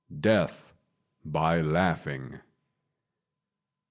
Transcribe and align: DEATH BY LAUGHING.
DEATH 0.19 0.73
BY 1.25 1.61
LAUGHING. 1.61 2.39